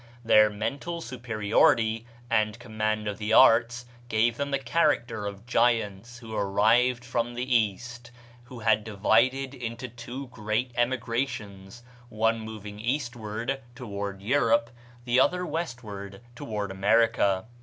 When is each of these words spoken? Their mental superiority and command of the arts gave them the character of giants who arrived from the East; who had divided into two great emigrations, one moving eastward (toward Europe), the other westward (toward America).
Their 0.25 0.49
mental 0.49 0.99
superiority 0.99 2.07
and 2.27 2.57
command 2.57 3.07
of 3.07 3.19
the 3.19 3.33
arts 3.33 3.85
gave 4.09 4.35
them 4.35 4.49
the 4.49 4.57
character 4.57 5.27
of 5.27 5.45
giants 5.45 6.17
who 6.17 6.33
arrived 6.35 7.05
from 7.05 7.35
the 7.35 7.45
East; 7.55 8.09
who 8.45 8.61
had 8.61 8.83
divided 8.83 9.53
into 9.53 9.87
two 9.87 10.25
great 10.29 10.71
emigrations, 10.73 11.83
one 12.09 12.39
moving 12.39 12.79
eastward 12.79 13.61
(toward 13.75 14.23
Europe), 14.23 14.71
the 15.05 15.19
other 15.19 15.45
westward 15.45 16.21
(toward 16.33 16.71
America). 16.71 17.45